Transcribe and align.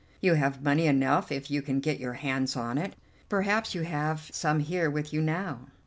You 0.19 0.33
have 0.33 0.63
money 0.63 0.87
enough 0.87 1.31
if 1.31 1.51
you 1.51 1.61
can 1.61 1.79
get 1.79 1.99
your 1.99 2.13
hands 2.13 2.55
on 2.55 2.79
it. 2.79 2.95
Perhaps 3.29 3.75
you 3.75 3.83
have 3.83 4.31
some 4.33 4.59
here 4.59 4.89
with 4.89 5.13
you 5.13 5.21
now." 5.21 5.67